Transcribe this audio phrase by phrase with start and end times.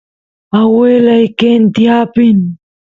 [0.59, 2.39] aguelay qenti apin